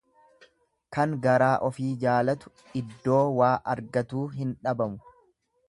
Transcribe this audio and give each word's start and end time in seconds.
Kan 0.95 1.11
garaa 1.25 1.51
ofii 1.67 1.91
jaalatu 2.05 2.53
iddoo 2.81 3.21
waa 3.43 3.53
argatuu 3.75 4.25
hin 4.39 4.57
dhabamu. 4.65 5.17